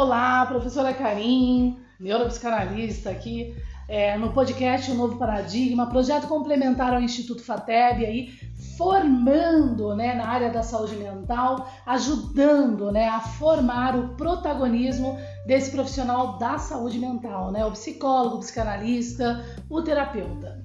Olá, 0.00 0.46
professora 0.46 0.94
Karim, 0.94 1.76
neuropsicanalista 1.98 3.10
aqui 3.10 3.52
é, 3.88 4.16
no 4.16 4.32
podcast 4.32 4.88
O 4.92 4.94
Novo 4.94 5.18
Paradigma, 5.18 5.90
projeto 5.90 6.28
complementar 6.28 6.94
ao 6.94 7.02
Instituto 7.02 7.42
FATEB, 7.42 8.06
aí, 8.06 8.28
formando 8.76 9.96
né, 9.96 10.14
na 10.14 10.28
área 10.28 10.50
da 10.50 10.62
saúde 10.62 10.94
mental, 10.94 11.68
ajudando 11.84 12.92
né, 12.92 13.08
a 13.08 13.18
formar 13.18 13.96
o 13.96 14.10
protagonismo 14.10 15.18
desse 15.48 15.72
profissional 15.72 16.38
da 16.38 16.58
saúde 16.58 16.96
mental, 17.00 17.50
né, 17.50 17.66
o 17.66 17.72
psicólogo, 17.72 18.36
o 18.36 18.38
psicanalista, 18.38 19.44
o 19.68 19.82
terapeuta. 19.82 20.64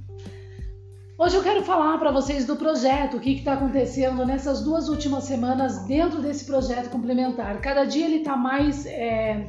Hoje 1.23 1.37
eu 1.37 1.41
quero 1.41 1.63
falar 1.63 1.97
para 1.99 2.11
vocês 2.11 2.45
do 2.45 2.57
projeto, 2.57 3.15
o 3.15 3.19
que 3.21 3.31
está 3.31 3.53
acontecendo 3.53 4.25
nessas 4.25 4.61
duas 4.61 4.89
últimas 4.89 5.23
semanas 5.23 5.85
dentro 5.85 6.21
desse 6.21 6.43
projeto 6.43 6.89
complementar. 6.89 7.61
Cada 7.61 7.85
dia 7.85 8.05
ele 8.07 8.17
está 8.17 8.35
mais 8.35 8.85
é, 8.85 9.47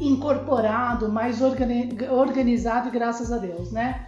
incorporado, 0.00 1.12
mais 1.12 1.42
organizado, 1.42 2.90
graças 2.90 3.30
a 3.30 3.36
Deus, 3.36 3.70
né? 3.70 4.06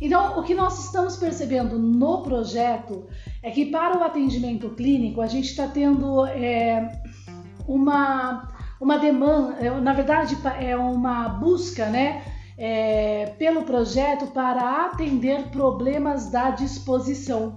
Então, 0.00 0.38
o 0.38 0.42
que 0.42 0.54
nós 0.54 0.86
estamos 0.86 1.14
percebendo 1.14 1.78
no 1.78 2.22
projeto 2.22 3.06
é 3.42 3.50
que 3.50 3.66
para 3.66 3.98
o 3.98 4.02
atendimento 4.02 4.70
clínico 4.70 5.20
a 5.20 5.26
gente 5.26 5.50
está 5.50 5.68
tendo 5.68 6.24
é, 6.24 7.02
uma, 7.68 8.50
uma 8.80 8.96
demanda, 8.96 9.78
na 9.78 9.92
verdade 9.92 10.38
é 10.58 10.74
uma 10.74 11.28
busca, 11.28 11.90
né? 11.90 12.22
É, 12.56 13.32
pelo 13.38 13.62
projeto 13.62 14.28
para 14.28 14.86
atender 14.86 15.48
problemas 15.50 16.30
da 16.30 16.50
disposição 16.50 17.56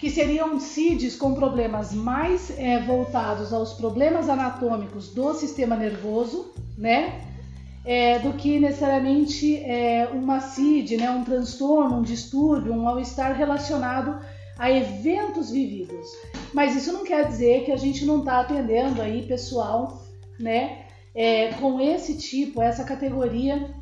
que 0.00 0.10
seriam 0.10 0.58
CIDs 0.58 1.14
com 1.14 1.34
problemas 1.34 1.92
mais 1.92 2.50
é, 2.58 2.80
voltados 2.80 3.52
aos 3.52 3.74
problemas 3.74 4.30
anatômicos 4.30 5.12
do 5.12 5.34
sistema 5.34 5.76
nervoso, 5.76 6.54
né? 6.76 7.20
É, 7.84 8.18
do 8.18 8.32
que 8.32 8.58
necessariamente 8.58 9.56
é, 9.58 10.08
uma 10.12 10.40
CID, 10.40 10.96
né, 10.96 11.10
um 11.10 11.24
transtorno, 11.24 11.98
um 11.98 12.02
distúrbio, 12.02 12.72
um 12.72 12.82
mal-estar 12.82 13.34
relacionado 13.36 14.18
a 14.58 14.70
eventos 14.70 15.50
vividos. 15.50 16.06
Mas 16.52 16.76
isso 16.76 16.92
não 16.92 17.04
quer 17.04 17.26
dizer 17.26 17.64
que 17.64 17.72
a 17.72 17.76
gente 17.76 18.04
não 18.04 18.20
está 18.20 18.40
atendendo 18.40 19.00
aí 19.00 19.26
pessoal, 19.26 20.02
né, 20.38 20.84
é, 21.14 21.48
com 21.54 21.80
esse 21.80 22.16
tipo, 22.16 22.62
essa 22.62 22.84
categoria 22.84 23.74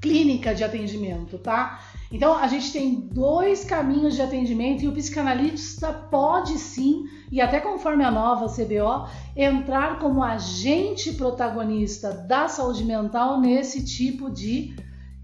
clínica 0.00 0.54
de 0.54 0.64
atendimento, 0.64 1.38
tá? 1.38 1.80
Então, 2.10 2.36
a 2.36 2.46
gente 2.46 2.72
tem 2.72 2.94
dois 2.94 3.64
caminhos 3.64 4.14
de 4.14 4.20
atendimento 4.20 4.82
e 4.82 4.88
o 4.88 4.92
psicanalista 4.92 5.92
pode 5.92 6.58
sim, 6.58 7.04
e 7.30 7.40
até 7.40 7.58
conforme 7.58 8.04
a 8.04 8.10
nova 8.10 8.52
CBO, 8.52 9.08
entrar 9.34 9.98
como 9.98 10.22
agente 10.22 11.12
protagonista 11.12 12.12
da 12.12 12.48
saúde 12.48 12.84
mental 12.84 13.40
nesse 13.40 13.82
tipo 13.84 14.30
de 14.30 14.76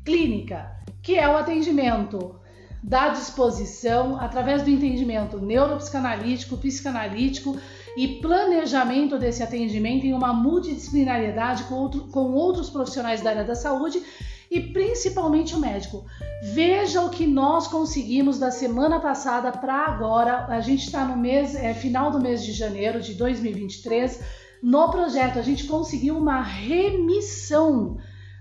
clínica, 0.02 0.70
que 1.02 1.18
é 1.18 1.28
o 1.28 1.36
atendimento 1.36 2.36
da 2.82 3.08
disposição 3.08 4.18
através 4.18 4.62
do 4.62 4.70
entendimento 4.70 5.38
neuropsicanalítico, 5.38 6.56
psicanalítico 6.56 7.58
e 7.98 8.20
planejamento 8.20 9.18
desse 9.18 9.42
atendimento 9.42 10.06
em 10.06 10.12
uma 10.12 10.32
multidisciplinariedade 10.32 11.64
com, 11.64 11.74
outro, 11.74 12.02
com 12.02 12.30
outros 12.32 12.70
profissionais 12.70 13.20
da 13.20 13.30
área 13.30 13.42
da 13.42 13.56
saúde 13.56 14.00
e 14.48 14.60
principalmente 14.60 15.56
o 15.56 15.58
médico. 15.58 16.06
Veja 16.40 17.02
o 17.02 17.10
que 17.10 17.26
nós 17.26 17.66
conseguimos 17.66 18.38
da 18.38 18.52
semana 18.52 19.00
passada 19.00 19.50
para 19.50 19.74
agora. 19.74 20.46
A 20.46 20.60
gente 20.60 20.84
está 20.84 21.04
no 21.04 21.16
mês, 21.16 21.56
é, 21.56 21.74
final 21.74 22.12
do 22.12 22.20
mês 22.20 22.44
de 22.44 22.52
janeiro 22.52 23.00
de 23.00 23.14
2023. 23.14 24.22
No 24.62 24.92
projeto, 24.92 25.40
a 25.40 25.42
gente 25.42 25.64
conseguiu 25.64 26.16
uma 26.16 26.40
remissão 26.40 27.98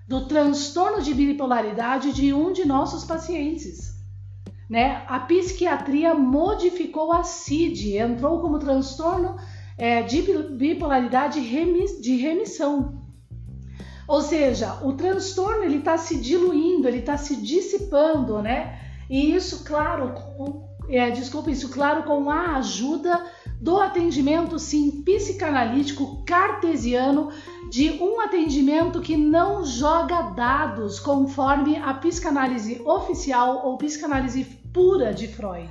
do 0.07 0.28
transtorno 0.28 1.01
de 1.01 1.16
bipolaridade 1.16 2.13
de 2.13 2.31
um 2.31 2.53
de 2.53 2.63
nossos 2.63 3.03
pacientes. 3.03 3.97
Né? 4.69 5.03
A 5.07 5.19
psiquiatria 5.19 6.13
modificou 6.13 7.13
a 7.13 7.23
CID, 7.23 7.97
entrou 7.97 8.41
como 8.41 8.59
transtorno 8.59 9.38
é, 9.78 10.01
de 10.01 10.22
bipolaridade 10.22 11.39
de 11.41 12.16
remissão. 12.17 13.07
Ou 14.07 14.22
seja, 14.22 14.79
o 14.83 14.94
transtorno 14.94 15.63
ele 15.63 15.78
está 15.79 15.97
se 15.97 16.17
diluindo, 16.17 16.88
ele 16.88 17.00
está 17.00 17.17
se 17.17 17.35
dissipando, 17.35 18.41
né? 18.41 18.79
E 19.09 19.33
isso, 19.35 19.63
claro, 19.66 20.13
com, 20.13 20.67
é, 20.89 21.11
desculpa, 21.11 21.51
isso, 21.51 21.69
claro, 21.69 22.03
com 22.03 22.29
a 22.29 22.57
ajuda 22.57 23.25
do 23.59 23.78
atendimento, 23.79 24.59
sim, 24.59 25.03
psicanalítico 25.03 26.23
cartesiano, 26.23 27.29
de 27.69 27.91
um 28.01 28.22
atendimento 28.22 29.01
que 29.01 29.18
não 29.18 29.66
joga 29.66 30.22
dados 30.22 31.00
conforme 31.00 31.75
a 31.78 31.94
psicanálise 31.94 32.81
oficial 32.85 33.66
ou 33.66 33.78
psicanálise 33.78 34.44
pura 34.72 35.13
de 35.13 35.28
Freud. 35.28 35.69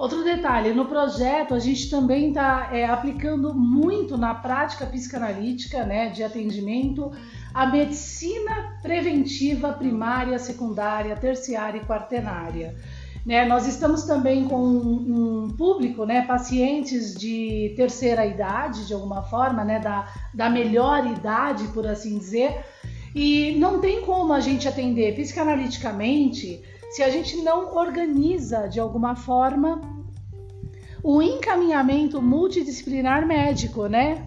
Outro 0.00 0.24
detalhe, 0.24 0.72
no 0.72 0.86
projeto 0.86 1.52
a 1.52 1.58
gente 1.58 1.90
também 1.90 2.28
está 2.28 2.70
é, 2.72 2.86
aplicando 2.86 3.52
muito 3.52 4.16
na 4.16 4.34
prática 4.34 4.86
psicanalítica, 4.86 5.84
né, 5.84 6.08
de 6.08 6.24
atendimento, 6.24 7.12
a 7.52 7.66
medicina 7.66 8.78
preventiva 8.80 9.74
primária, 9.74 10.38
secundária, 10.38 11.14
terciária 11.16 11.80
e 11.80 11.84
quaternária. 11.84 12.74
Né, 13.24 13.44
nós 13.44 13.66
estamos 13.66 14.04
também 14.04 14.48
com 14.48 14.56
um, 14.62 15.44
um 15.44 15.50
público, 15.50 16.06
né, 16.06 16.22
pacientes 16.22 17.14
de 17.14 17.74
terceira 17.76 18.24
idade, 18.24 18.86
de 18.86 18.94
alguma 18.94 19.22
forma, 19.22 19.62
né, 19.62 19.78
da, 19.78 20.08
da 20.32 20.48
melhor 20.48 21.06
idade, 21.06 21.64
por 21.68 21.86
assim 21.86 22.16
dizer, 22.16 22.64
e 23.14 23.56
não 23.58 23.80
tem 23.80 24.02
como 24.02 24.32
a 24.32 24.40
gente 24.40 24.66
atender 24.66 25.14
psicanaliticamente 25.14 26.62
se 26.90 27.02
a 27.02 27.10
gente 27.10 27.36
não 27.42 27.76
organiza 27.76 28.68
de 28.68 28.80
alguma 28.80 29.14
forma 29.14 29.80
o 31.02 31.22
encaminhamento 31.22 32.20
multidisciplinar 32.20 33.26
médico, 33.26 33.86
né? 33.86 34.26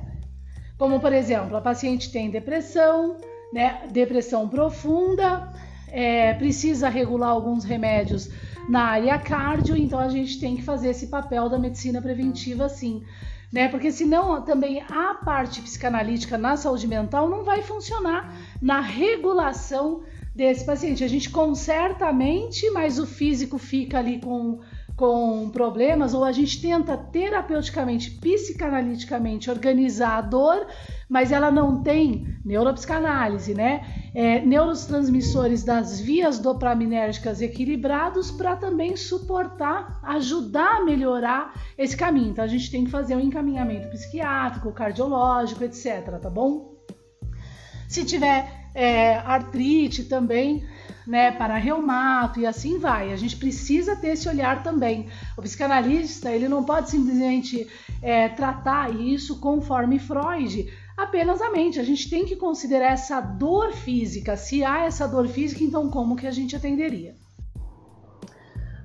Como 0.78 1.00
por 1.00 1.14
exemplo, 1.14 1.56
a 1.56 1.62
paciente 1.62 2.12
tem 2.12 2.30
depressão, 2.30 3.18
né? 3.54 3.84
Depressão 3.92 4.50
profunda, 4.50 5.52
é, 5.88 6.34
precisa 6.34 6.90
regular 6.90 7.30
alguns 7.30 7.64
remédios 7.64 8.30
na 8.68 8.84
área 8.84 9.18
cardio, 9.20 9.76
então 9.76 10.00
a 10.00 10.10
gente 10.10 10.40
tem 10.40 10.56
que 10.56 10.62
fazer 10.62 10.90
esse 10.90 11.08
papel 11.08 11.50
da 11.50 11.60
medicina 11.60 12.02
preventiva 12.02 12.70
sim. 12.70 13.04
Né? 13.52 13.68
Porque 13.68 13.92
senão 13.92 14.42
também 14.42 14.82
a 14.90 15.14
parte 15.14 15.62
psicanalítica 15.62 16.38
na 16.38 16.58
saúde 16.58 16.88
mental 16.88 17.30
não 17.30 17.44
vai 17.44 17.62
funcionar 17.62 18.36
na 18.62 18.80
regulação 18.80 20.04
desse 20.34 20.66
paciente. 20.66 21.04
A 21.04 21.08
gente 21.08 21.30
conserta 21.30 22.08
a 22.08 22.14
mente, 22.14 22.70
mas 22.72 22.98
o 22.98 23.06
físico 23.06 23.58
fica 23.60 24.00
ali 24.00 24.20
com, 24.20 24.60
com 25.04 25.50
problemas, 25.50 26.14
ou 26.14 26.24
a 26.24 26.32
gente 26.32 26.62
tenta 26.62 26.96
terapeuticamente, 26.96 28.10
psicanaliticamente 28.10 29.52
organizar 29.52 30.18
a 30.18 30.22
dor, 30.22 30.66
mas 31.10 31.30
ela 31.30 31.52
não 31.52 31.84
tem 31.84 32.26
neuropsicanálise, 32.46 33.54
né? 33.54 33.86
É, 34.16 34.40
neurotransmissores 34.46 35.62
das 35.62 36.00
vias 36.00 36.40
dopaminérgicas 36.40 37.42
equilibrados 37.42 38.32
para 38.32 38.56
também 38.56 38.96
suportar, 38.96 40.00
ajudar 40.04 40.78
a 40.78 40.86
melhorar 40.86 41.54
esse 41.78 41.98
caminho. 41.98 42.30
Então 42.30 42.46
a 42.46 42.48
gente 42.48 42.72
tem 42.72 42.86
que 42.86 42.90
fazer 42.90 43.18
um 43.18 43.20
encaminhamento 43.20 43.90
psiquiátrico, 43.90 44.72
cardiológico, 44.72 45.66
etc. 45.66 46.18
Tá 46.22 46.30
bom? 46.30 46.78
Se 47.90 48.06
tiver 48.06 48.70
é, 48.74 49.18
artrite 49.18 50.06
também, 50.06 50.64
né, 51.06 51.32
para 51.32 51.58
reumato 51.58 52.40
e 52.40 52.46
assim 52.46 52.80
vai. 52.80 53.12
A 53.12 53.16
gente 53.16 53.36
precisa 53.38 53.96
ter 53.96 54.10
esse 54.10 54.28
olhar 54.28 54.64
também. 54.64 55.08
O 55.38 55.42
psicanalista 55.42 56.32
ele 56.32 56.48
não 56.48 56.64
pode 56.64 56.90
simplesmente 56.90 57.68
é, 58.02 58.30
tratar 58.30 58.94
isso 58.94 59.40
conforme 59.40 60.00
Freud, 60.00 60.72
apenas 60.98 61.42
a 61.42 61.50
mente. 61.52 61.80
A 61.80 61.84
gente 61.84 62.10
tem 62.10 62.26
que 62.26 62.36
considerar 62.36 62.92
essa 62.92 63.20
dor 63.20 63.74
física. 63.74 64.38
Se 64.38 64.64
há 64.64 64.86
essa 64.86 65.08
dor 65.08 65.28
física, 65.28 65.64
então 65.64 65.90
como 65.90 66.16
que 66.16 66.28
a 66.28 66.32
gente 66.32 66.56
atenderia? 66.56 67.16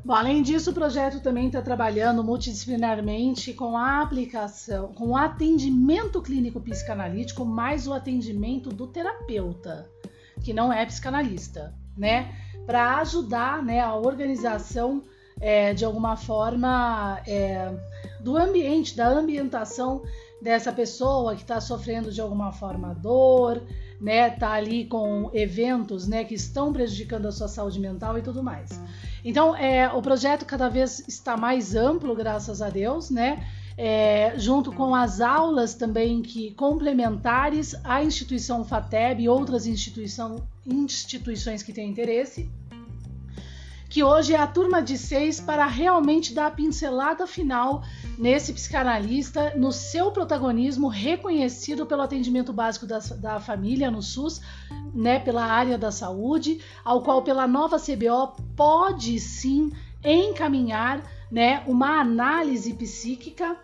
Bom, 0.09 0.15
além 0.15 0.43
disso, 0.43 0.71
o 0.71 0.75
projeto 0.75 1.21
também 1.21 1.49
está 1.49 1.61
trabalhando 1.61 2.25
multidisciplinarmente 2.25 3.53
com 3.53 3.77
a 3.77 4.01
aplicação, 4.01 4.95
com 4.95 5.09
o 5.09 5.17
atendimento 5.17 6.23
clínico 6.23 6.59
psicanalítico, 6.63 7.45
mais 7.45 7.87
o 7.87 7.93
atendimento 7.93 8.71
do 8.71 8.87
terapeuta, 8.87 9.87
que 10.43 10.55
não 10.55 10.73
é 10.73 10.87
psicanalista, 10.87 11.75
né? 11.99 12.33
Para 12.65 12.99
ajudar 12.99 13.63
né, 13.63 13.81
a 13.81 13.95
organização 13.95 15.03
é, 15.41 15.73
de 15.75 15.85
alguma 15.85 16.17
forma 16.17 17.21
é, 17.27 17.73
do 18.21 18.37
ambiente, 18.37 18.97
da 18.97 19.09
ambientação 19.09 20.03
dessa 20.41 20.73
pessoa 20.73 21.35
que 21.35 21.43
está 21.43 21.61
sofrendo 21.61 22.13
de 22.13 22.21
alguma 22.21 22.53
forma 22.53 22.95
dor, 22.95 23.63
né? 24.01 24.31
Tá 24.31 24.53
ali 24.53 24.85
com 24.85 25.31
eventos, 25.35 26.07
né, 26.07 26.25
que 26.25 26.35
estão 26.35 26.73
prejudicando 26.73 27.27
a 27.27 27.33
sua 27.33 27.49
saúde 27.49 27.81
mental 27.81 28.17
e 28.17 28.23
tudo 28.23 28.43
mais. 28.43 28.81
Então, 29.25 29.57
é, 29.57 29.89
o 29.93 30.01
projeto 30.01 30.45
cada 30.47 30.69
vez 30.69 31.03
está 31.09 31.37
mais 31.37 31.75
amplo, 31.75 32.15
graças 32.15 32.63
a 32.63 32.71
Deus, 32.71 33.11
né? 33.11 33.45
é, 33.79 34.37
junto 34.37 34.73
com 34.73 34.93
as 34.93 35.21
aulas 35.21 35.73
também 35.77 36.21
que 36.21 36.51
complementares 36.55 37.77
à 37.85 38.03
instituição 38.03 38.65
FATEB 38.65 39.23
e 39.23 39.29
outras 39.29 39.69
instituição, 39.69 40.43
instituições 40.69 41.63
que 41.63 41.73
têm 41.73 41.91
interesse 41.91 42.49
que 43.89 44.05
hoje 44.05 44.35
é 44.35 44.39
a 44.39 44.47
turma 44.47 44.83
de 44.83 44.99
seis 44.99 45.41
para 45.41 45.67
realmente 45.67 46.35
dar 46.35 46.49
a 46.49 46.51
pincelada 46.51 47.27
final 47.27 47.83
nesse 48.19 48.53
psicanalista, 48.53 49.55
no 49.57 49.73
seu 49.73 50.11
protagonismo 50.11 50.89
reconhecido 50.89 51.87
pelo 51.87 52.03
atendimento 52.03 52.53
básico 52.53 52.87
da, 52.87 52.99
da 52.99 53.41
família 53.41 53.91
no 53.91 54.03
SUS, 54.03 54.43
né, 54.95 55.19
pela 55.19 55.45
área 55.45 55.79
da 55.79 55.91
saúde, 55.91 56.61
ao 56.85 57.03
qual 57.03 57.23
pela 57.23 57.47
nova 57.47 57.79
CBO 57.79 58.37
pode 58.55 59.19
sim 59.19 59.73
encaminhar 60.05 61.03
né, 61.31 61.63
uma 61.67 62.01
análise 62.01 62.75
psíquica 62.75 63.57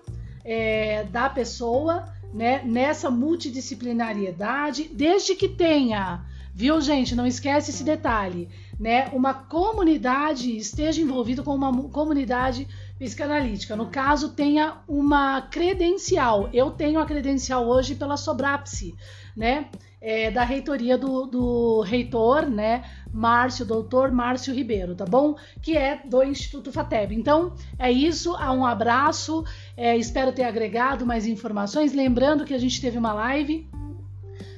é, 0.42 1.04
da 1.04 1.28
pessoa 1.28 2.12
né, 2.32 2.62
nessa 2.64 3.10
multidisciplinariedade, 3.10 4.90
desde 4.92 5.34
que 5.34 5.48
tenha 5.48 6.24
Viu, 6.56 6.80
gente? 6.80 7.16
Não 7.16 7.26
esquece 7.26 7.72
esse 7.72 7.82
detalhe, 7.82 8.48
né? 8.78 9.08
Uma 9.12 9.34
comunidade 9.34 10.56
esteja 10.56 11.00
envolvida 11.00 11.42
com 11.42 11.52
uma 11.52 11.88
comunidade 11.88 12.68
psicanalítica. 12.96 13.74
No 13.74 13.86
caso, 13.86 14.34
tenha 14.34 14.76
uma 14.86 15.42
credencial. 15.42 16.48
Eu 16.52 16.70
tenho 16.70 17.00
a 17.00 17.06
credencial 17.06 17.66
hoje 17.66 17.96
pela 17.96 18.16
Sobrapse, 18.16 18.94
né? 19.36 19.66
É, 20.00 20.30
da 20.30 20.44
reitoria 20.44 20.96
do, 20.96 21.26
do 21.26 21.80
reitor, 21.80 22.48
né? 22.48 22.84
Márcio, 23.12 23.64
doutor 23.64 24.12
Márcio 24.12 24.54
Ribeiro, 24.54 24.94
tá 24.94 25.04
bom? 25.04 25.34
Que 25.60 25.76
é 25.76 26.02
do 26.04 26.22
Instituto 26.22 26.70
FATEB. 26.70 27.16
Então, 27.16 27.52
é 27.76 27.90
isso. 27.90 28.32
Um 28.32 28.64
abraço. 28.64 29.44
É, 29.76 29.96
espero 29.96 30.30
ter 30.30 30.44
agregado 30.44 31.04
mais 31.04 31.26
informações. 31.26 31.92
Lembrando 31.92 32.44
que 32.44 32.54
a 32.54 32.58
gente 32.58 32.80
teve 32.80 32.96
uma 32.96 33.12
live 33.12 33.66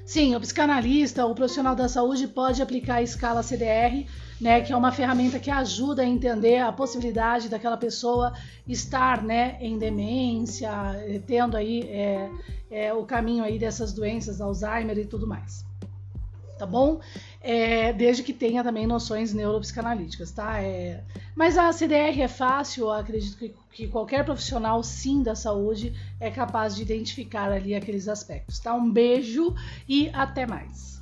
Sim, 0.07 0.37
o 0.37 0.41
psicanalista, 0.41 1.27
o 1.27 1.35
profissional 1.35 1.75
da 1.75 1.89
saúde 1.89 2.29
pode 2.29 2.63
aplicar 2.63 2.95
a 2.95 3.03
escala 3.03 3.43
CDR, 3.43 4.07
né, 4.41 4.61
que 4.61 4.73
é 4.73 4.77
uma 4.77 4.93
ferramenta 4.93 5.41
que 5.41 5.51
ajuda 5.51 6.03
a 6.03 6.07
entender 6.07 6.59
a 6.59 6.71
possibilidade 6.71 7.49
daquela 7.49 7.77
pessoa 7.77 8.33
estar, 8.69 9.21
né, 9.25 9.59
em 9.61 9.77
demência, 9.77 10.71
tendo 11.27 11.57
aí 11.57 11.81
é, 11.89 12.31
é, 12.71 12.95
o 12.95 13.05
caminho 13.05 13.43
aí 13.43 13.59
dessas 13.59 13.93
doenças, 13.93 14.41
Alzheimer 14.41 14.97
e 14.97 15.07
tudo 15.07 15.27
mais 15.27 15.67
tá 16.59 16.67
bom? 16.67 17.01
É, 17.41 17.93
desde 17.93 18.23
que 18.23 18.33
tenha 18.33 18.65
também 18.65 18.87
noções 18.87 19.33
neuropsicanalíticas, 19.33 20.33
tá? 20.33 20.61
É, 20.61 21.03
mas 21.35 21.57
a 21.57 21.73
CDR 21.73 22.21
é 22.21 22.29
fácil, 22.29 22.91
acredito 22.91 23.37
que, 23.37 23.55
que, 23.73 23.89
qualquer 23.89 24.25
profissional, 24.25 24.83
sim, 24.83 25.23
da 25.23 25.35
saúde 25.35 25.95
é 26.19 26.31
capaz 26.31 26.75
de 26.75 26.83
identificar 26.83 27.53
ali 27.53 27.75
aqueles 27.75 28.09
aspectos, 28.09 28.59
tá? 28.59 28.75
Um 28.75 28.91
beijo 28.91 29.55
e 29.89 30.09
até 30.13 30.47
mais. 30.47 30.96